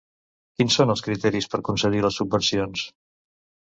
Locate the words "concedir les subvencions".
1.71-2.91